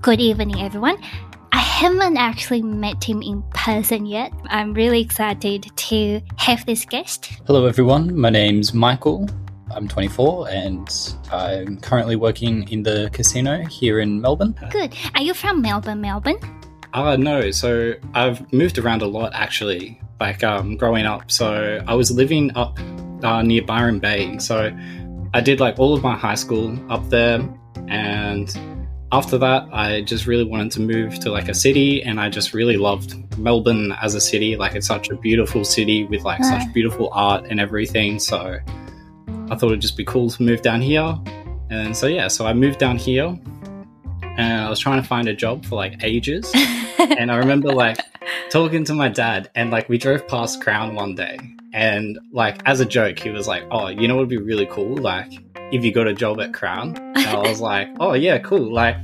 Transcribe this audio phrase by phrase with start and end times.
[0.00, 0.96] Good evening, everyone.
[1.50, 4.32] I haven't actually met him in person yet.
[4.46, 7.32] I'm really excited to have this guest.
[7.48, 8.16] Hello, everyone.
[8.16, 9.28] My name's Michael.
[9.72, 10.88] I'm 24 and
[11.32, 14.54] I'm currently working in the casino here in Melbourne.
[14.70, 14.94] Good.
[15.16, 16.38] Are you from Melbourne, Melbourne?
[16.92, 17.50] Uh, no.
[17.50, 21.28] So I've moved around a lot actually, like um, growing up.
[21.28, 22.78] So I was living up
[23.24, 24.38] uh, near Byron Bay.
[24.38, 24.72] So
[25.34, 27.40] I did like all of my high school up there.
[27.88, 28.56] And
[29.12, 32.02] after that, I just really wanted to move to like a city.
[32.02, 34.56] And I just really loved Melbourne as a city.
[34.56, 36.62] Like it's such a beautiful city with like Right.
[36.62, 38.18] such beautiful art and everything.
[38.18, 38.58] So
[39.50, 41.18] I thought it'd just be cool to move down here.
[41.70, 43.38] And so, yeah, so I moved down here
[44.36, 46.52] and I was trying to find a job for like ages.
[46.98, 47.98] and I remember like
[48.50, 51.38] talking to my dad, and like we drove past Crown one day,
[51.72, 54.66] and like as a joke, he was like, "Oh, you know what would be really
[54.66, 54.96] cool?
[54.96, 55.32] Like
[55.72, 58.72] if you got a job at Crown." And I was like, "Oh yeah, cool.
[58.72, 58.96] Like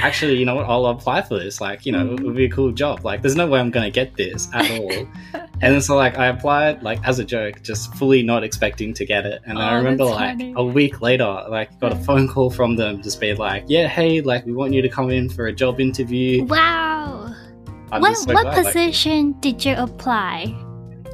[0.00, 0.66] actually, you know what?
[0.66, 1.60] I'll apply for this.
[1.60, 3.04] Like you know, it would be a cool job.
[3.04, 5.06] Like there's no way I'm gonna get this at all."
[5.64, 9.24] And so like I applied like as a joke, just fully not expecting to get
[9.26, 9.42] it.
[9.46, 10.52] And then I Oh, remember like funny.
[10.56, 14.22] a week later, like got a phone call from them, just being like, "Yeah, hey,
[14.22, 17.32] like we want you to come in for a job interview." Wow.
[17.92, 20.52] I'm what so what glad, like- position did you apply?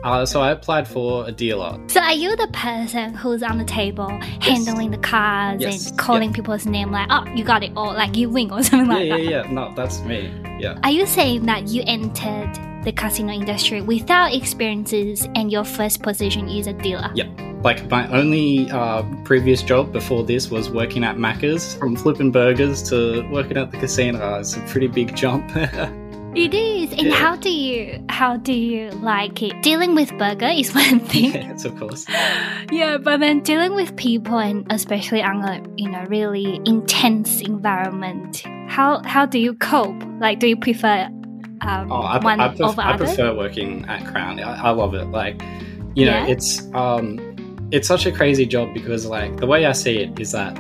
[0.05, 1.79] Uh, so I applied for a dealer.
[1.89, 4.09] So are you the person who's on the table
[4.41, 5.91] handling the cards Yes.
[5.91, 8.89] and calling people's name like, oh, you got it, or like you win or something
[8.91, 9.47] Yeah, like yeah, that?
[9.47, 9.53] yeah.
[9.53, 10.33] No, that's me.
[10.59, 10.79] Yeah.
[10.85, 12.51] Are you saying that you entered
[12.85, 17.11] the casino industry without experiences and your first position is a dealer?
[17.15, 17.27] Yeah.
[17.65, 21.75] Like my only uh, previous job before this was working at Macca's.
[21.75, 25.51] From flipping burgers to working at the casino, it's a pretty big jump.
[26.35, 26.93] It is.
[26.93, 27.15] And Yeah.
[27.15, 29.63] how do you how do you like it?
[29.63, 31.33] Dealing with burger is one thing.
[31.35, 32.05] yes, of course.
[32.71, 38.43] yeah, but then dealing with people and especially on a you know really intense environment,
[38.69, 39.97] how how do you cope?
[40.21, 41.09] Like, do you prefer
[41.63, 43.07] um, Oh, I, one I, pref- over I other?
[43.07, 44.39] prefer working at Crown.
[44.39, 45.07] I, I love it.
[45.07, 45.43] Like,
[45.95, 46.27] you know, Yeah?
[46.29, 47.19] it's um,
[47.73, 50.57] it's such a crazy job because like the way I see it is that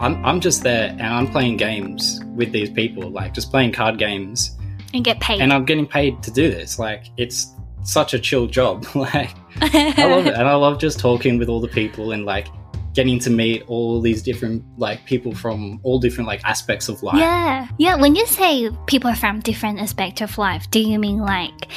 [0.00, 3.96] I'm I'm just there and I'm playing games with these people, like just playing card
[3.98, 4.50] games,
[4.94, 5.40] and get paid.
[5.40, 6.78] and I'm getting paid to do this.
[6.78, 8.86] Like, it's such a chill job.
[8.94, 12.46] like, I love it, and I love just talking with all the people and like
[12.94, 17.16] getting to meet all these different like people from all different like aspects of life.
[17.16, 17.96] Yeah, yeah.
[17.96, 21.68] When you say people from different aspects of life, do you mean like,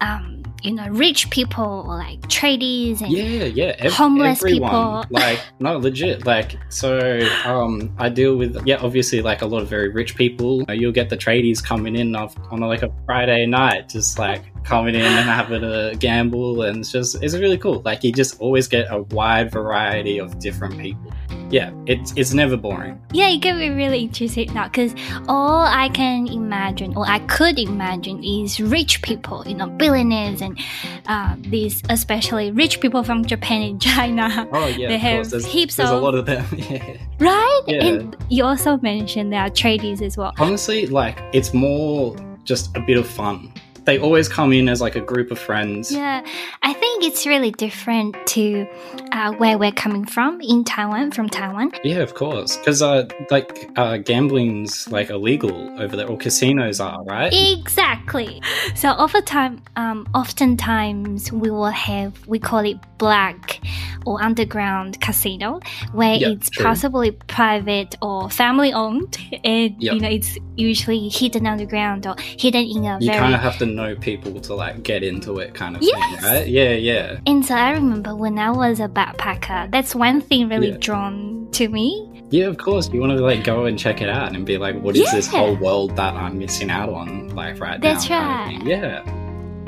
[0.00, 3.74] um, you know, rich people or like tradies and Yeah, yeah.
[3.78, 4.70] ev- Homeless everyone.
[4.70, 5.04] people.
[5.10, 6.24] Like, no, legit.
[6.26, 10.64] Like, so um, I deal with, yeah, obviously, like a lot of very rich people.
[10.68, 14.42] Uh, You'll get the tradies coming in off, on like a Friday night, just like
[14.64, 16.62] coming in and having a gamble.
[16.62, 17.82] And it's just, it's really cool.
[17.84, 21.12] Like, you just always get a wide variety of different people.
[21.52, 22.98] Yeah, it's, it's never boring.
[23.12, 24.94] Yeah, it can be really interesting now because
[25.28, 30.58] all I can imagine, or I could imagine, is rich people, you know, billionaires and
[31.06, 34.88] uh, these, especially rich people from Japan and China, Oh, yeah.
[34.88, 35.30] They of have.
[35.30, 36.46] There's, heaps there's of- a lot of them.
[36.56, 36.96] yeah.
[37.18, 37.60] right?
[37.66, 37.84] Yeah.
[37.84, 40.32] And you also mentioned there are tradies as well.
[40.38, 43.52] Honestly, like, it's more just a bit of fun.
[43.84, 45.90] They always come in as like a group of friends.
[45.90, 46.24] Yeah,
[46.62, 48.66] I think it's really different to
[49.12, 51.72] uh, where we're coming from in Taiwan, from Taiwan.
[51.82, 52.56] Yeah, of course.
[52.56, 57.32] Because uh, like uh, gambling's like illegal over there, or casinos are, right?
[57.32, 58.40] Exactly.
[58.74, 63.60] So over time, um, oftentimes we will have we call it black
[64.06, 65.60] or underground casino,
[65.92, 66.64] where Yeah, it's true.
[66.64, 69.94] possibly private or family owned, and Yep.
[69.94, 73.18] you know it's usually hidden underground or hidden in a You very.
[73.18, 76.20] kind of have to know people to like get into it, kind of Yes.
[76.20, 76.46] thing, right?
[76.46, 77.18] Yeah, yeah.
[77.26, 80.76] and so I remember when I was a backpacker, that's one thing really Yeah.
[80.80, 82.08] drawn to me.
[82.30, 82.88] Yeah, of course.
[82.90, 85.26] You want to like go and check it out and be like, what is this
[85.28, 88.44] whole world that I'm missing out on, like right That's now?
[88.46, 88.78] kind of right.
[88.78, 89.21] Yeah.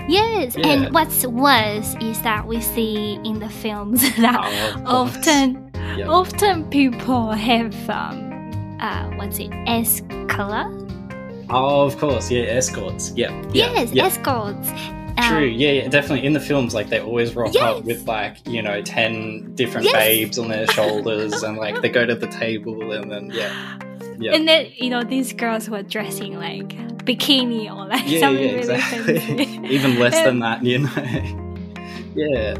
[0.08, 0.66] Yes, Yeah.
[0.68, 6.06] and what's worse is that we see in the films that Oh, of often Yeah.
[6.08, 10.66] often people have um uh what's it S color?
[11.50, 12.30] Oh, of course.
[12.30, 13.12] Yeah, escorts.
[13.14, 13.30] Yeah.
[13.52, 14.06] yeah yes, yeah.
[14.06, 14.70] escorts.
[15.16, 15.44] Um, True.
[15.46, 16.26] Yeah, yeah, definitely.
[16.26, 17.62] In the films, like they always rock Yes.
[17.62, 19.94] up with like you know ten different Yes.
[19.94, 23.78] babes on their shoulders, and like they go to the table, and then yeah,
[24.18, 24.32] yeah.
[24.34, 26.74] And then you know these girls were dressing like
[27.04, 29.18] bikini or like yeah, something yeah, really exactly.
[29.18, 29.60] fancy.
[29.74, 30.90] Even less And- than that, you know.
[32.14, 32.56] yeah,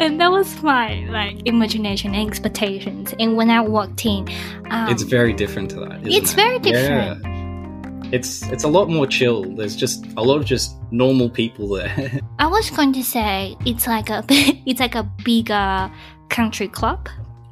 [0.00, 3.14] and that was my like imagination and expectations.
[3.18, 4.28] And when I walked in,
[4.70, 6.00] um, it's very different to that.
[6.06, 6.36] it's it?
[6.36, 7.24] very different.
[7.24, 8.10] Yeah.
[8.10, 9.44] It's it's a lot more chill.
[9.54, 12.20] There's just a lot of just normal people there.
[12.38, 15.90] I was going to say it's like a it's like a bigger
[16.28, 17.08] country club.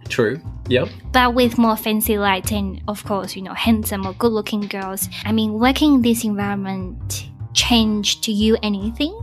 [0.08, 0.40] True.
[0.68, 0.88] Yep.
[1.12, 5.08] but with more fancy lights and of course you know handsome or good looking girls
[5.24, 9.16] i mean working in this environment changed to you anything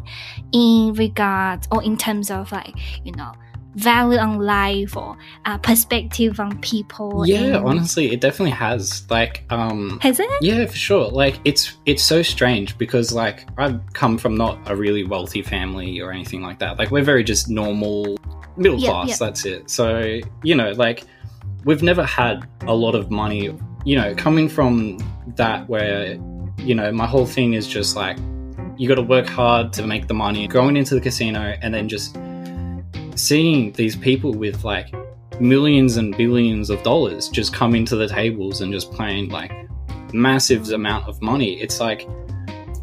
[0.53, 3.33] in regards or in terms of like you know
[3.75, 9.09] value on life or uh, perspective on people Yeah, and- honestly, it definitely has.
[9.09, 11.09] Like, um, has it Yeah, for sure.
[11.09, 15.99] Like it's it's so strange because like I've come from not a really wealthy family
[16.01, 16.77] or anything like that.
[16.77, 18.17] Like we're very just normal
[18.57, 19.19] middle Yep, class, yep.
[19.19, 19.69] that's it.
[19.69, 21.03] So, you know, like
[21.65, 24.97] we've never had a lot of money, you know, coming from
[25.35, 26.17] that where
[26.59, 28.17] you know, my whole thing is just like
[28.77, 31.89] you got to work hard to make the money, going into the casino and then
[31.89, 32.15] just
[33.15, 34.93] seeing these people with like
[35.39, 39.51] millions and billions of dollars just come into the tables and just playing like
[40.13, 41.59] massive amount of money.
[41.61, 42.07] It's like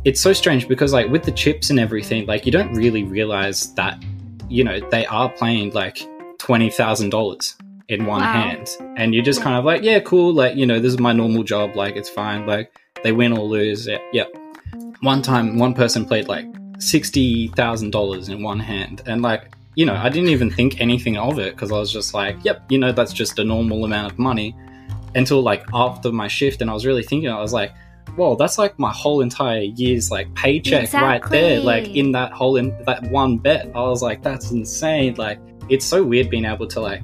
[0.04, 3.72] it's so strange because like with the chips and everything, like you don't really realize
[3.74, 4.02] that
[4.48, 6.06] you know they are playing like
[6.38, 7.56] twenty thousand dollars
[7.88, 8.32] in one Wow.
[8.32, 11.12] hand, and you're just kind of like, yeah, cool, like you know this is my
[11.12, 12.72] normal job, like it's fine, like
[13.02, 13.98] they win or lose, yeah.
[14.12, 14.24] yeah.
[15.00, 16.46] One time, one person played like
[16.78, 21.16] sixty thousand dollars in one hand, and like you know I didn't even think anything
[21.16, 24.12] of it because I was just like, yep, you know that's just a normal amount
[24.12, 24.56] of money.
[25.14, 27.72] Until like after my shift and I was really thinking I was like
[28.16, 32.56] whoa that's like my whole entire year's like paycheck right there like in that whole
[32.56, 33.70] in that one bet.
[33.74, 35.14] I was like that's insane.
[35.14, 37.02] Like it's so weird being able to like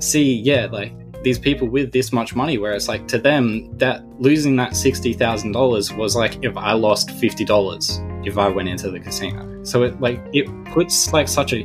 [0.00, 0.92] see yeah like
[1.22, 5.96] these people with this much money where it's like to them that losing that $60,000
[5.96, 10.20] was like if I lost $50 if I went into the casino so it like
[10.32, 11.64] it puts like such a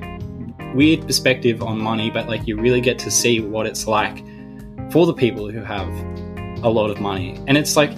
[0.74, 4.24] weird perspective on money but like you really get to see what it's like
[4.92, 5.88] for the people who have
[6.64, 7.40] a lot of money.
[7.48, 7.92] And it's like,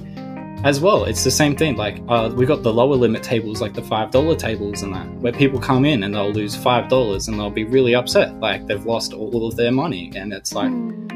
[0.64, 1.76] as well, it's the same thing.
[1.76, 5.34] Like, uh, we got the lower limit tables, like the $5 tables and that, where
[5.34, 8.40] people come in and they'll lose $5 and they'll be really upset.
[8.40, 10.12] Like, they've lost all of their money.
[10.16, 11.08] And it's like, Hmm.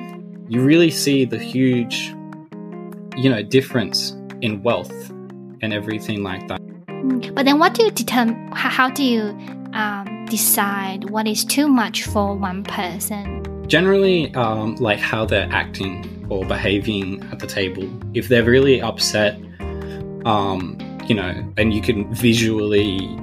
[0.47, 2.13] you really see the huge,
[3.15, 4.11] you know, difference
[4.41, 5.09] in wealth
[5.61, 6.64] and everything like that.
[7.33, 8.51] But then, what do you determine?
[8.51, 9.21] How, how do you
[9.73, 13.43] um, decide what is too much for one person?
[13.67, 19.39] generally um, like how they're acting or behaving at the table if they're really upset
[20.25, 23.19] um, you know and you can visually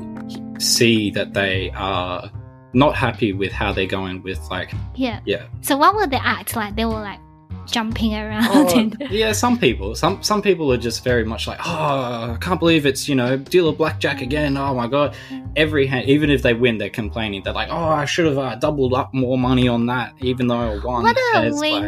[0.58, 2.31] see that they are
[2.75, 5.20] not happy with how they're going with like Yeah.
[5.26, 6.75] yeah So, what will they act like?
[6.75, 7.20] They were like
[7.67, 8.44] jumping around.
[8.50, 12.37] Oh, and yeah some people some some people are just very much like oh i
[12.41, 15.14] can't believe it's you know dealer blackjack again oh my god
[15.56, 18.55] every hand even if they win they're complaining they're like oh i should have uh,
[18.56, 21.85] doubled up more money on that even though i won what a it's like-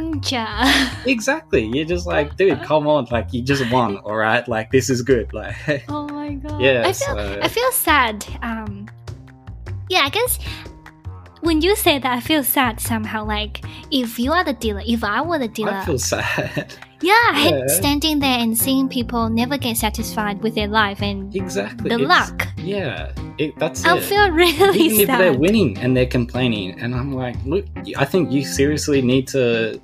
[1.06, 1.64] Exactly.
[1.66, 3.06] You're just like, dude, come on.
[3.10, 4.46] Like, you just won, all right?
[4.48, 5.30] Like, this is good.
[5.34, 6.60] Like, oh my god.
[6.60, 6.82] yeah.
[6.86, 8.26] I feel so- I feel sad.
[8.42, 8.88] Um,
[9.90, 10.38] yeah, I guess
[11.44, 13.24] when you say that, I feel sad somehow.
[13.24, 16.74] Like if you are the dealer, if I were the dealer, I feel sad.
[17.00, 17.66] yeah, I hate Yeah.
[17.68, 21.88] standing there and seeing people never get satisfied with their life and exactly.
[21.90, 22.48] the It's- luck.
[22.58, 23.12] Yeah.
[23.36, 24.02] It, that's it.
[24.04, 27.66] feel really Even if they're winning and they're complaining, and I'm like, look,
[27.96, 29.80] I think you seriously need to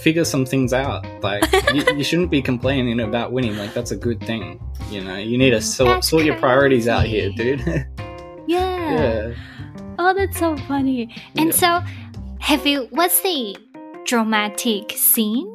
[0.00, 1.06] figure some things out.
[1.22, 1.44] Like,
[1.74, 3.56] you, you shouldn't be complaining about winning.
[3.56, 4.60] Like, that's a good thing.
[4.90, 7.60] You know, you need to sort, That's sort your priorities out here, dude.
[8.46, 8.92] yeah.
[8.92, 9.34] yeah.
[10.08, 11.12] Oh, that's so funny.
[11.36, 11.82] And Yeah.
[11.82, 11.82] so,
[12.38, 12.86] have you?
[12.90, 13.56] What's the
[14.04, 15.52] dramatic scene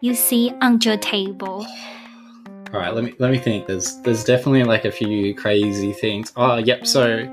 [0.00, 1.66] you see on your table?
[2.72, 3.66] All right, let me let me think.
[3.66, 6.32] There's there's definitely like a few crazy things.
[6.34, 6.86] Oh, yep.
[6.86, 7.28] So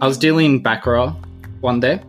[0.00, 1.14] I was dealing baccarat
[1.60, 2.00] one day,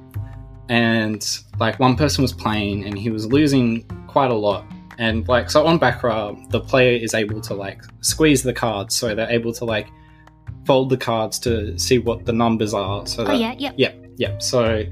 [0.70, 1.24] and
[1.60, 4.66] like one person was playing and he was losing quite a lot.
[4.98, 9.14] And like so on baccarat, the player is able to like squeeze the cards, so
[9.14, 9.88] they're able to like
[10.66, 13.06] fold the cards to see what the numbers are.
[13.06, 13.72] So Oh yeah, yeah.
[13.76, 14.42] Yep, yep.
[14.42, 14.86] So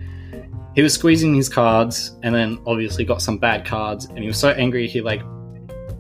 [0.76, 4.38] he was squeezing his cards and then obviously got some bad cards and he was
[4.38, 5.22] so angry he like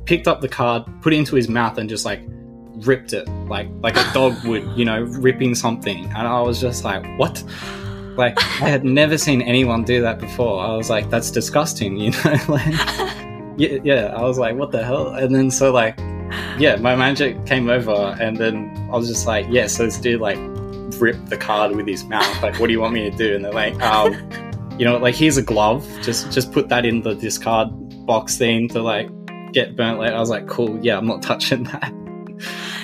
[0.05, 2.21] picked up the card, put it into his mouth and just like
[2.85, 6.05] ripped it like like a dog would, you know, ripping something.
[6.05, 7.43] And I was just like, "What?"
[8.17, 10.63] Like I had never seen anyone do that before.
[10.63, 12.67] I was like, "That's disgusting," you know, like
[13.57, 15.97] yeah, yeah, I was like, "What the hell?" And then so like
[16.57, 20.21] yeah, my manager came over and then I was just like, "Yeah, so this dude
[20.21, 20.39] like
[20.99, 22.41] ripped the card with his mouth.
[22.41, 24.13] Like, what do you want me to do?" And they're like, um,
[24.77, 25.87] you know, like here's a glove.
[26.01, 27.69] Just just put that in the discard
[28.05, 29.09] box thing to like
[29.53, 30.15] get burnt later.
[30.15, 31.93] I was like, cool, yeah, I'm not touching that.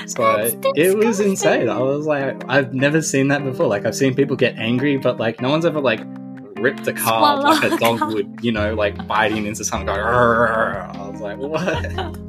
[0.07, 1.69] So it was insane.
[1.69, 3.67] I was like, I've never seen that before.
[3.67, 5.99] Like I've seen people get angry, but like no one's ever like
[6.59, 9.87] ripped a card Swallow like a dog would, you know, like biting into something.
[9.87, 9.99] Going.
[9.99, 12.17] I was like, what?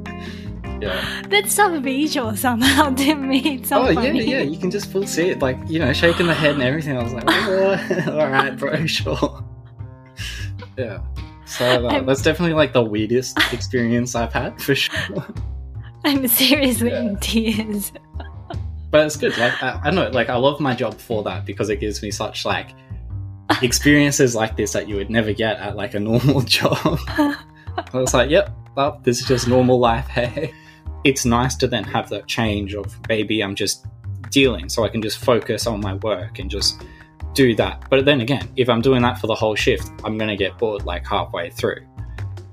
[0.81, 1.21] yeah.
[1.29, 3.55] That's so visual somehow to me.
[3.55, 4.23] It's so oh funny.
[4.23, 4.41] yeah, yeah.
[4.41, 6.97] You can just full see it, like you know, shaking the head and everything.
[6.97, 7.27] I was like,
[8.07, 9.43] all right, bro, sure.
[10.77, 10.99] Yeah.
[11.45, 15.25] So uh, that's definitely like the weirdest experience I've had for sure.
[16.05, 17.01] I'm seriously Yeah.
[17.01, 17.91] in tears.
[18.91, 19.37] But it's good.
[19.37, 22.11] Like I, I know, like I love my job for that because it gives me
[22.11, 22.69] such like
[23.61, 26.77] experiences like this that you would never get at like a normal job.
[27.07, 27.35] I
[27.93, 30.07] was like, yep, well, this is just normal life.
[30.07, 30.53] Hey,
[31.03, 33.85] it's nice to then have that change of maybe I'm just
[34.31, 36.81] dealing, so I can just focus on my work and just
[37.33, 37.83] do that.
[37.89, 40.85] But then again, if I'm doing that for the whole shift, I'm gonna get bored
[40.85, 41.85] like halfway through.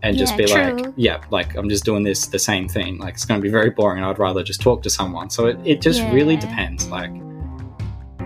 [0.02, 0.62] And just Yeah, be true.
[0.84, 2.98] like, yeah, like I'm just doing this the same thing.
[2.98, 4.04] Like it's going to be very boring.
[4.04, 5.30] I'd rather just talk to someone.
[5.30, 6.86] So it, it just really depends.
[6.88, 7.10] Like,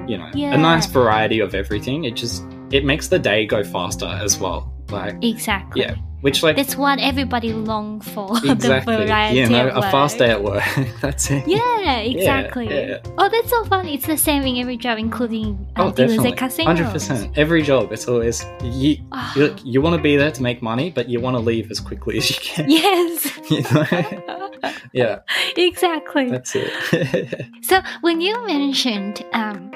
[0.07, 0.53] you know, Yeah.
[0.53, 2.05] a nice variety of everything.
[2.05, 4.71] It just it makes the day go faster as well.
[4.91, 5.83] Like, Exactly.
[5.83, 8.29] yeah, which like That's what everybody long for.
[8.41, 10.63] the exactly, know, of a fast day at work.
[11.01, 11.47] That's it.
[11.47, 12.69] Yeah, exactly.
[12.69, 12.99] yeah.
[13.19, 13.87] Oh, that's so fun.
[13.87, 16.33] It's the same in every job, including uh, Oh, definitely,
[16.65, 17.37] hundred percent.
[17.39, 18.99] Every job, it's always you.
[19.13, 21.71] Ah, You, you want to be there to make money, but you want to leave
[21.71, 22.71] as quickly as you can.
[22.71, 23.51] yes.
[23.51, 24.73] You know?
[24.93, 25.19] yeah,
[25.57, 26.31] exactly.
[26.31, 27.47] that's it.
[27.63, 29.71] So when you mentioned, um,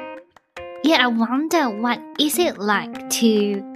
[0.83, 3.74] yeah, I wonder what is it like to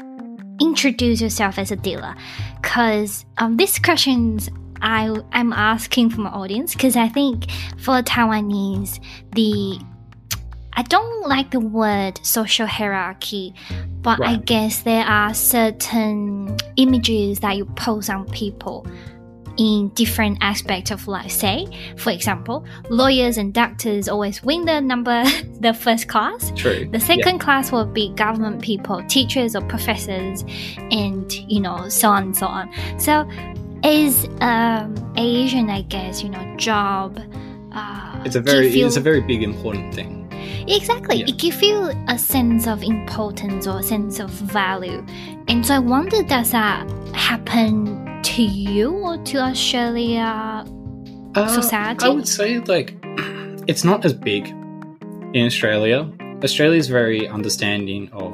[0.61, 2.15] introduce yourself as a dealer?
[2.61, 4.51] Because um, these questions
[4.81, 9.01] I I'm asking from my audience because I think for Taiwanese
[9.35, 9.81] the
[10.75, 13.53] I don't like the word social hierarchy,
[14.01, 18.87] but I guess there are certain images that you pose on people
[19.59, 21.31] in different aspects of life.
[21.31, 25.25] Say, for example, lawyers and doctors always win the number,
[25.61, 26.53] the first class.
[26.57, 26.89] True.
[26.91, 30.45] The second class will be government people, teachers or professors,
[30.91, 32.71] and you know, so on and so on.
[32.99, 33.29] So,
[33.85, 37.21] is um, Asian, I guess you know, job.
[37.73, 40.15] Uh, It's a very feel- it's a very big important thing.
[40.69, 41.17] Exactly.
[41.17, 41.27] Yeah.
[41.29, 45.05] It gives you a sense of importance or a sense of value.
[45.49, 50.65] And so I wonder does that happen to you or to Australia
[51.35, 52.05] Uh, society?
[52.07, 52.97] I would say like
[53.67, 54.49] it's not as big
[55.35, 56.11] in Australia.
[56.43, 58.33] Australia is very understanding of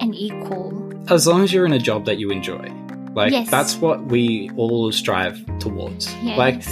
[0.00, 0.70] and equal?
[1.08, 2.70] as long as you're in a job that you enjoy.
[3.14, 3.50] Like Yes.
[3.50, 6.14] that's what we all strive towards.
[6.22, 6.38] Yes.
[6.38, 6.62] Like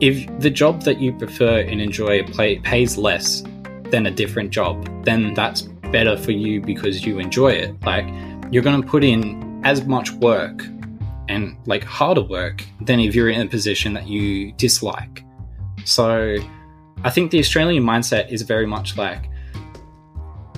[0.00, 3.42] if the job that you prefer and enjoy play, pays less
[3.90, 7.74] than a different job, then that's better for you because you enjoy it.
[7.84, 8.06] Like
[8.50, 10.64] you're going to put in as much work
[11.32, 15.24] and like harder work than if you're in a position that you dislike.
[15.84, 16.36] So
[17.04, 19.28] I think the Australian mindset is very much like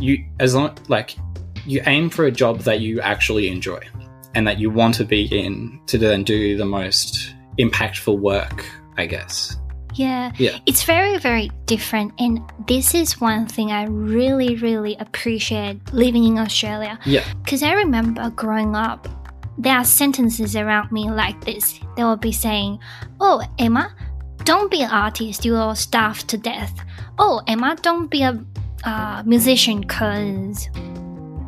[0.01, 1.17] you as long like
[1.67, 3.81] you aim for a job that you actually enjoy
[4.35, 8.67] and that you want to be in to then do the most impactful work,
[8.97, 9.57] I guess.
[9.95, 10.33] Yeah.
[10.39, 10.59] Yeah.
[10.67, 12.13] It's very, very different.
[12.19, 16.99] And this is one thing I really, really appreciate living in Australia.
[17.07, 17.25] Yeah.
[17.45, 19.09] Because I remember growing up,
[19.59, 21.81] there are sentences around me like this.
[21.97, 22.79] They will be saying,
[23.21, 23.95] Oh, Emma,
[24.45, 26.75] don't be an artist, you will starve to death.
[27.19, 28.43] Oh, Emma, don't be a
[28.85, 30.69] uh, musician because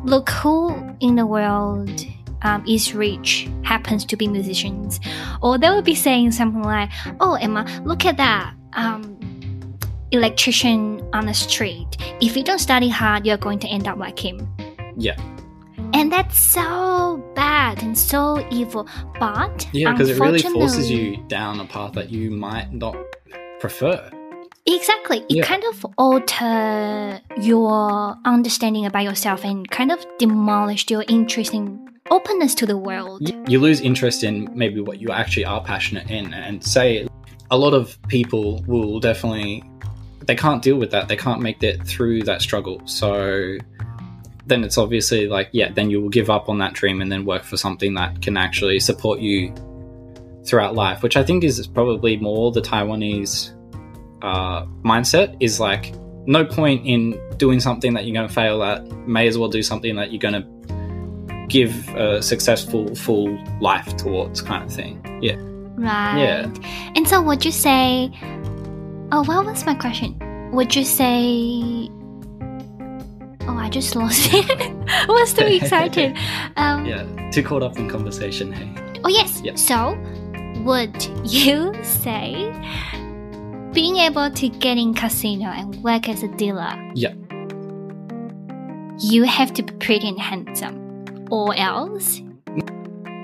[0.03, 2.05] look who in the world
[2.43, 4.99] um, is rich happens to be musicians.
[5.41, 8.53] Or they will be saying something like, Oh, Emma, look at that.
[8.73, 9.17] Um,
[10.11, 11.97] electrician on the street.
[12.21, 14.47] If you don't study hard, you're going to end up like him.
[14.95, 15.17] Yeah.
[15.93, 18.87] And that's so bad and so evil.
[19.19, 22.95] But Yeah, because it really forces you down a path that you might not
[23.59, 24.09] prefer.
[24.65, 25.19] Exactly.
[25.29, 25.43] It Yeah.
[25.43, 31.79] kind of alter your understanding about yourself and kind of demolished your interest in
[32.11, 33.21] openness to the world.
[33.47, 36.33] You lose interest in maybe what you actually are passionate in.
[36.33, 37.07] And say
[37.49, 39.63] a lot of people will definitely,
[40.25, 41.07] they can't deal with that.
[41.07, 42.81] They can't make it through that struggle.
[42.85, 43.57] So
[44.47, 47.25] then it's obviously like, yeah, then you will give up on that dream and then
[47.25, 49.53] work for something that can actually support you
[50.45, 53.53] throughout life, which I think is probably more the Taiwanese
[54.21, 55.93] uh, mindset is like,
[56.25, 58.85] no point in doing something that you're going to fail at.
[59.07, 64.41] May as well do something that you're going to give a successful, full life towards,
[64.41, 65.01] kind of thing.
[65.21, 65.35] Yeah.
[65.75, 66.19] Right.
[66.19, 66.53] Yeah.
[66.95, 68.11] And so would you say
[69.09, 70.17] Oh, what was my question?
[70.51, 71.89] Would you say
[73.67, 74.49] I just lost it.
[74.87, 76.17] I was too excited.
[76.55, 77.03] Um, Yeah.
[77.31, 78.73] Too caught up in conversation, hey.
[79.03, 79.41] Oh, yes.
[79.43, 79.55] Yeah.
[79.55, 79.99] So,
[80.63, 80.95] would
[81.25, 82.31] you say
[83.73, 86.71] being able to get in casino and work as a dealer?
[86.95, 87.13] Yeah.
[88.99, 90.77] You have to be pretty and handsome,
[91.29, 92.21] or else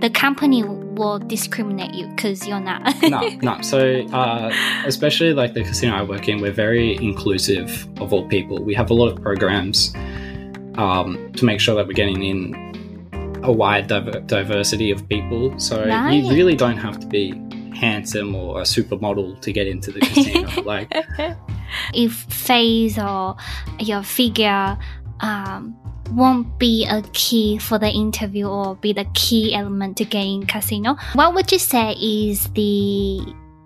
[0.01, 3.01] the company will discriminate you because you're not.
[3.03, 3.61] no, no.
[3.61, 4.51] So, uh,
[4.85, 8.61] especially like the casino I work in, we're very inclusive of all people.
[8.61, 9.93] We have a lot of programs
[10.75, 15.57] um, to make sure that we're getting in a wide diver- diversity of people.
[15.59, 16.13] So Right.
[16.13, 17.33] you really don't have to be
[17.75, 20.61] handsome or a supermodel to get into the casino.
[20.65, 20.91] like,
[21.93, 23.35] if face or
[23.79, 24.77] your figure
[25.19, 25.75] um,
[26.11, 30.45] won't be a key for the interview or be the key element to get in
[30.45, 33.19] casino, what would you say is the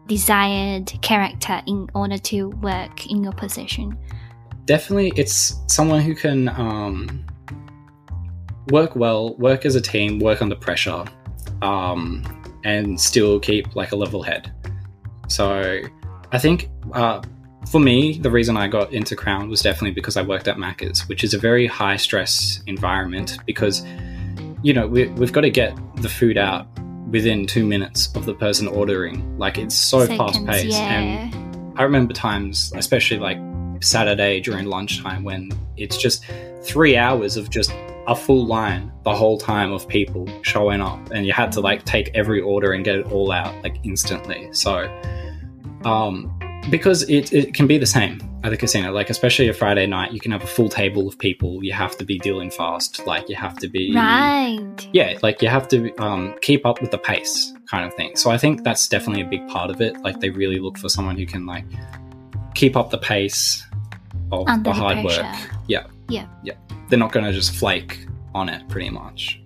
[0.07, 3.95] desired character in order to work in your position?
[4.67, 7.25] Definitely it's someone who can um,
[8.69, 11.05] work well, work as a team, work under pressure,
[11.63, 12.23] um,
[12.63, 14.53] and still keep like a level head.
[15.29, 15.79] So
[16.31, 17.21] I think uh,
[17.71, 21.07] for me, the reason I got into Crown was definitely because I worked at Macca's,
[21.07, 23.85] which is a very high stress environment because,
[24.63, 26.67] you know, we, we've got to get the food out
[27.09, 29.37] within two minutes of the person ordering.
[29.37, 30.77] Like it's so fast paced.
[30.77, 31.29] yeah.
[31.31, 33.37] And I remember times, especially like
[33.81, 36.25] Saturday during lunchtime, when it's just
[36.63, 37.71] three hours of just
[38.07, 41.83] a full line the whole time of people showing up, and you had to like
[41.85, 44.49] take every order and get it all out like instantly.
[44.53, 44.89] So,
[45.83, 46.33] um,
[46.69, 50.11] because it, it can be the same at the casino, like especially a Friday night,
[50.13, 51.63] you can have a full table of people.
[51.63, 54.87] You have to be dealing fast, like you have to be Right.
[54.93, 58.15] yeah, like you have to um, keep up with the pace, kind of thing.
[58.15, 59.97] So I think that's definitely a big part of it.
[60.01, 61.65] Like they really look for someone who can like
[62.57, 63.63] keep up the pace
[64.31, 65.23] of Under the hard pressure.
[65.23, 65.59] work.
[65.67, 66.27] Yeah, Yeah.
[66.43, 66.53] yeah.
[66.89, 69.41] They're not going to just flake on it, pretty much.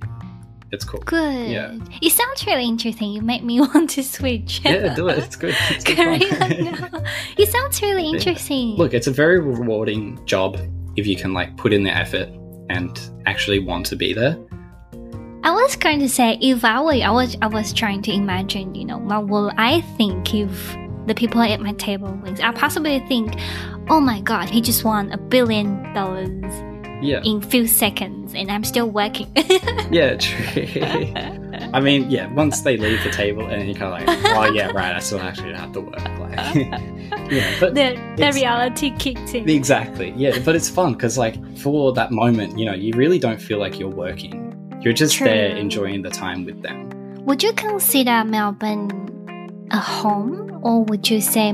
[0.71, 1.01] It's cool.
[1.01, 1.49] Good.
[1.51, 1.75] Yeah.
[2.01, 3.11] It sounds really interesting.
[3.11, 4.61] You make me want to switch.
[4.63, 5.17] Yeah, do it.
[5.17, 5.55] It's good.
[5.69, 6.67] It's good Carry fun.
[6.95, 7.05] on.
[7.37, 8.13] It sounds really Yeah.
[8.17, 8.75] interesting.
[8.77, 10.57] Look, it's a very rewarding job
[10.95, 12.29] if you can like put in the effort
[12.69, 14.37] and actually want to be there.
[15.43, 18.75] I was going to say if I were, I was, I was trying to imagine,
[18.75, 20.75] you know, what will I think if
[21.07, 22.39] the people at my table wins?
[22.39, 23.33] I possibly think,
[23.89, 26.53] oh my god, he just won a billion dollars
[27.01, 27.21] Yeah.
[27.23, 29.27] in few seconds, and I'm still working.
[29.91, 31.11] Yeah, true.
[31.73, 34.67] I mean, yeah, once they leave the table and you're kind of like, oh, yeah,
[34.71, 35.99] right, I still actually have to work.
[36.17, 36.35] Like,
[37.29, 39.49] yeah, but the the reality kicked in.
[39.49, 40.13] exactly.
[40.15, 43.59] Yeah, but it's fun because, like, for that moment, you know, you really don't feel
[43.59, 44.47] like you're working.
[44.81, 45.27] You're just True.
[45.27, 46.89] there enjoying the time with them.
[47.25, 51.51] Would you consider Melbourne a home, or would you say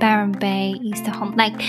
[0.00, 1.34] Byron Bay is the home?
[1.36, 1.60] Like,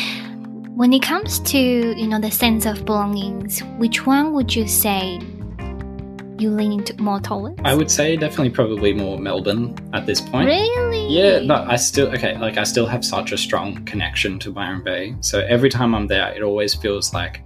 [0.75, 5.19] when it comes to you know the sense of belongings, which one would you say
[6.37, 7.59] you lean into more towards?
[7.65, 10.47] I would say definitely probably more Melbourne at this point.
[10.47, 11.07] Really?
[11.07, 12.37] Yeah, no, I still okay.
[12.37, 15.15] Like I still have such a strong connection to Byron Bay.
[15.19, 17.43] So every time I'm there, it always feels like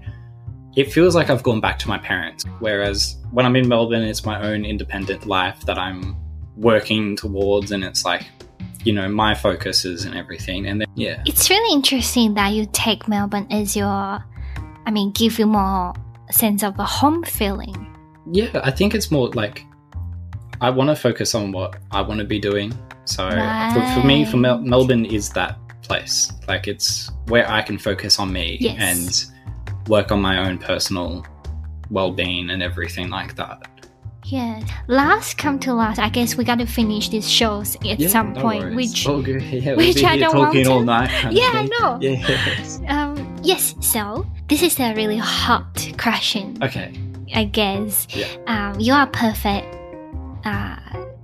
[0.75, 2.45] it feels like I've gone back to my parents.
[2.59, 6.15] Whereas when I'm in Melbourne, it's my own independent life that I'm
[6.55, 8.25] working towards, and it's like
[8.83, 10.67] you know my focuses and everything.
[10.67, 15.39] And then yeah, It's really interesting that you take Melbourne as your, I mean, give
[15.39, 15.93] you more
[16.31, 17.75] sense of a home feeling.
[18.31, 19.65] yeah, I think it's more like
[20.61, 22.73] I want to focus on what I want to be doing.
[23.05, 26.31] So for, for me, for Mel- Melbourne is that place.
[26.47, 28.77] Like it's where I can focus on me Yes.
[28.79, 31.25] and work on my own personal
[31.89, 33.67] well-being and everything like that.
[34.25, 34.61] Yeah.
[34.87, 38.33] Last come to last, I guess we got to finish these shows at Yeah, some
[38.33, 38.75] no point, worries.
[38.75, 39.41] which good.
[39.41, 40.85] Yeah, which we'll I don't want talking all to.
[40.85, 41.11] night.
[41.31, 41.97] Yeah, I know.
[42.01, 42.79] Yes.
[42.87, 46.93] Um, yes, so this is a really hot question, Okay.
[47.35, 48.07] I guess.
[48.11, 48.27] Yeah.
[48.47, 49.67] Um, you are a perfect
[50.45, 50.77] uh,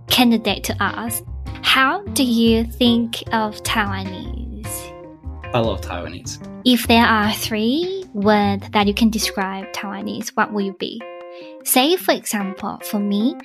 [0.07, 1.23] candidate to ask.
[1.61, 4.65] How do you think of Taiwanese?
[5.53, 6.45] I love Taiwanese.
[6.65, 11.01] If there are three words that you can describe Taiwanese, what will you be?
[11.63, 13.35] Say, for example, for me,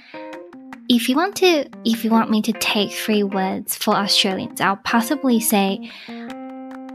[0.88, 4.76] if you want to, if you want me to take three words for Australians, I'll
[4.76, 5.90] possibly say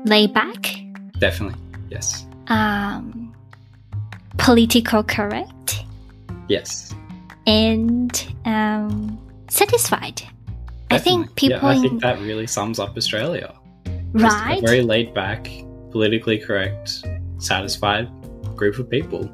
[0.06, 0.76] laid back,
[1.20, 1.60] Definitely.
[1.90, 2.26] Yes.
[2.48, 3.34] um,
[4.38, 5.84] political correct,
[6.48, 6.94] Yes.
[7.46, 8.12] and
[8.46, 10.22] um, satisfied.
[10.92, 13.54] I think people, Yeah, I in- think that really sums up Australia.
[14.14, 14.60] Right?
[14.62, 15.48] Very laid back,
[15.92, 17.04] politically correct,
[17.38, 18.10] satisfied
[18.56, 19.30] group of people.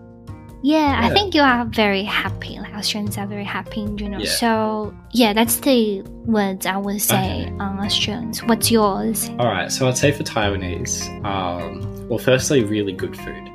[0.65, 2.57] Yeah, I think you are very happy.
[2.57, 4.23] Like Australians are very happy in general.
[4.23, 4.31] Yeah.
[4.31, 8.41] So yeah, that's the words I would say on Australians.
[8.41, 9.29] What's yours?
[9.37, 13.47] All right, so I'd say for Taiwanese, um, well, firstly, really good food.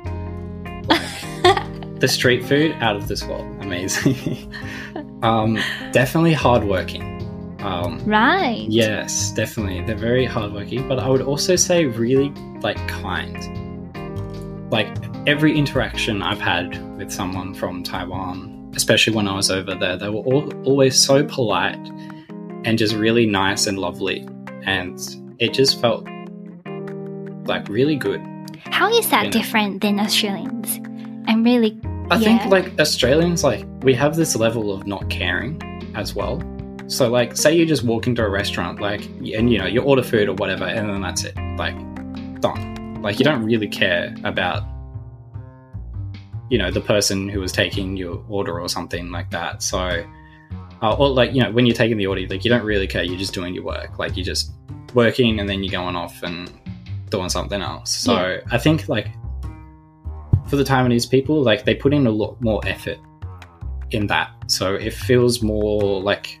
[0.87, 4.53] Like, the street food out of this world, amazing.
[5.21, 5.59] um,
[5.91, 7.03] definitely hardworking.
[7.59, 8.65] Um, Right.
[8.69, 10.87] yes, definitely, they're very hardworking.
[10.87, 12.29] But I would also say really
[12.61, 13.37] like kind.
[14.71, 19.97] Like every interaction I've had with someone from Taiwan, especially when I was over there,
[19.97, 21.77] they were all, always so polite
[22.65, 24.27] and just really nice and lovely,
[24.63, 24.99] and
[25.39, 26.07] it just felt
[27.47, 28.21] like really good.
[28.65, 29.31] How is that You know.
[29.31, 30.79] different than Australians?
[31.27, 31.77] I'm really
[32.09, 32.39] I Yeah.
[32.39, 35.61] think like Australians, like we have this level of not caring
[35.95, 36.41] as well.
[36.87, 40.03] So like, say you just walk into a restaurant, like, and you know you order
[40.03, 41.75] food or whatever, and then that's it, like,
[42.41, 43.01] done.
[43.01, 44.63] Like you don't really care about,
[46.51, 49.63] you know, the person who was taking your order or something like that.
[49.63, 50.05] So,
[50.81, 53.03] uh, or like you know, when you're taking the order, like you don't really care.
[53.03, 53.97] You're just doing your work.
[53.97, 54.51] Like you're just
[54.93, 56.51] working, and then you're going off and
[57.09, 57.95] doing something else.
[57.95, 58.39] So Yeah.
[58.51, 59.07] I think like
[60.49, 62.99] for the Taiwanese people, like they put in a lot more effort
[63.91, 64.31] in that.
[64.47, 66.37] So it feels more like,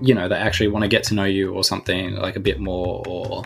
[0.00, 2.58] you know, they actually want to get to know you or something like a bit
[2.58, 3.44] more, or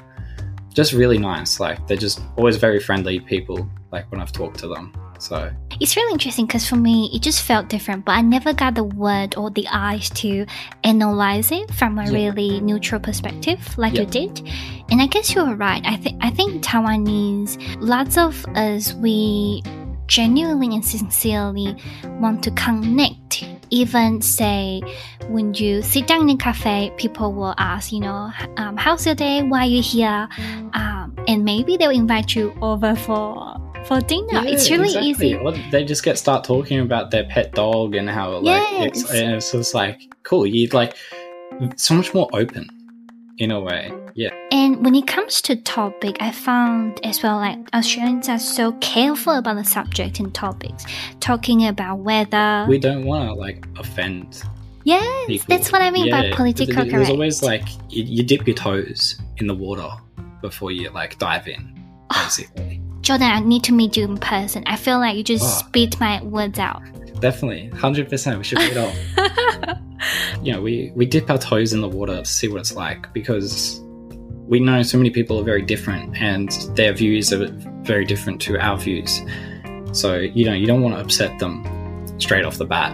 [0.75, 1.61] just really nice.
[1.61, 3.69] Like they're just always very friendly people.
[3.91, 4.93] Like when I've talked to them.
[5.19, 8.75] So It's really interesting because for me, it just felt different, but I never got
[8.75, 10.47] the word or the eyes to
[10.83, 12.11] analyze it from a Yeah.
[12.11, 14.41] really neutral perspective, like you did.
[14.91, 15.83] And I guess you're right.
[15.87, 19.63] I think I think Taiwanese, lots of us, we
[20.09, 21.77] genuinely and sincerely
[22.21, 23.45] want to connect.
[23.73, 24.83] Even say
[25.29, 29.15] when you sit down in a cafe, people will ask, you know, um, how's your
[29.15, 29.43] day?
[29.43, 30.29] Why are you here?
[30.75, 33.57] Um, and maybe they'll invite you over for
[33.87, 34.43] for dinner.
[34.47, 35.09] it's really exactly.
[35.09, 35.35] easy.
[35.37, 39.11] Or they just get start talking about their pet dog and how like it's Yes.
[39.15, 40.47] and it's just like cool.
[40.47, 40.95] You like
[41.77, 42.69] so much more open
[43.43, 43.93] in a way.
[44.15, 44.31] Yeah.
[44.53, 49.35] And when it comes to topic, I found as well like Australians are so careful
[49.35, 50.85] about the subject and topics,
[51.21, 54.43] talking about whether We don't want to like offend
[54.85, 55.47] yes, people.
[55.49, 57.07] that's what I mean by Yeah, political there's, correct.
[57.07, 59.89] There's always like you, you dip your toes in the water
[60.41, 61.63] before you like dive in,
[62.11, 62.81] ah, basically.
[63.01, 64.63] Jordan, I need to meet you in person.
[64.67, 65.67] I feel like you just Oh.
[65.67, 66.83] spit my words out.
[67.21, 68.39] Definitely, hundred percent.
[68.39, 68.95] We should meet up.
[70.43, 73.13] you know, we we dip our toes in the water to see what it's like
[73.13, 73.81] because
[74.47, 77.49] we know so many people are very different and their views are
[77.83, 79.21] very different to our views.
[79.93, 81.65] So you know, you don't want to upset them
[82.19, 82.93] straight off the bat,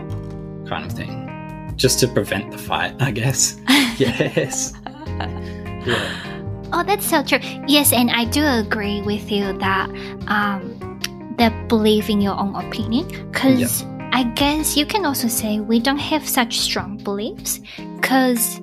[0.66, 3.59] kind of thing, just to prevent the fight, I guess.
[3.99, 4.73] yes.
[5.87, 6.29] Yeah.
[6.73, 7.38] Oh, that's so true.
[7.66, 9.88] Yes, and I do agree with you that
[10.29, 13.09] um, that believe in your own opinion.
[13.31, 17.61] Because I guess you can also say we don't have such strong beliefs.
[17.97, 18.61] Because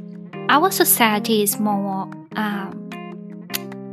[0.49, 2.81] our society is more um,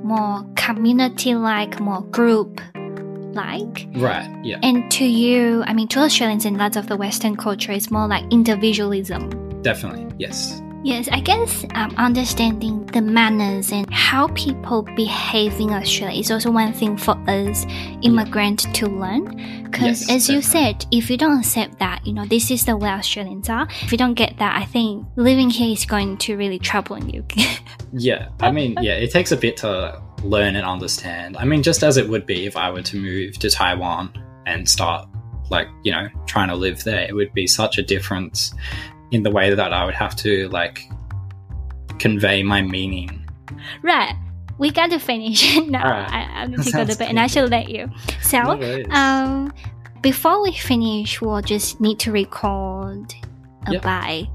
[0.03, 3.87] more community-like, more group-like.
[3.95, 4.29] Right.
[4.43, 4.59] Yeah.
[4.63, 8.09] And to you, I mean, to Australians and lots of the Western culture, it's more
[8.09, 9.31] like individualism.
[9.63, 10.09] Definitely.
[10.19, 10.61] Yes.
[10.85, 16.51] Yes, I guess um, understanding the manners and how people behave in Australia is also
[16.51, 17.65] one thing for us
[18.03, 19.63] immigrants to learn.
[19.63, 20.43] Because Yes, as you definitely.
[20.43, 23.69] said, if you don't accept that, you know, this is the way Australians are.
[23.83, 27.25] If you don't get that, I think living here is going to really trouble you.
[27.95, 31.37] Yeah, I mean, yeah, it takes a bit to learn and understand.
[31.37, 34.15] I mean, just as it would be if I were to move to Taiwan
[34.47, 35.07] and start,
[35.51, 38.55] like, you know, trying to live there, it would be such a difference
[39.13, 40.89] in the way that I would have to, like,
[41.99, 43.25] convey my meaning.
[43.83, 44.15] right.
[44.59, 45.83] We got to finish now.
[45.85, 46.11] Alright.
[46.13, 47.91] I, I need to go to Sounds bed and I should let you.
[48.21, 49.53] So, No um,
[50.03, 53.13] before we finish, we'll just need to record
[53.67, 53.83] a Yep.
[53.83, 54.29] bye.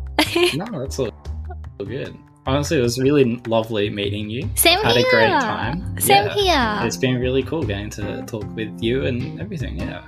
[0.55, 1.11] no, that's all,
[1.79, 2.17] all good.
[2.45, 4.49] Honestly, it was really lovely meeting you.
[4.55, 5.05] Same Had here.
[5.05, 5.99] a great time.
[5.99, 6.79] Same Yeah.
[6.79, 6.87] here.
[6.87, 9.77] It's been really cool getting to talk with you and everything.
[9.79, 10.01] Yeah,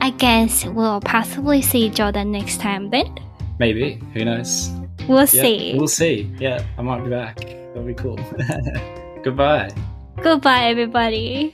[0.00, 3.12] I guess we'll possibly see Jordan next time then.
[3.60, 4.00] Maybe.
[4.14, 4.70] Who knows?
[5.06, 5.74] We'll Yeah, see.
[5.76, 6.28] We'll see.
[6.40, 7.36] Yeah, I might be back.
[7.38, 8.16] That'll be cool.
[9.22, 9.70] Goodbye.
[10.22, 11.52] Goodbye, everybody.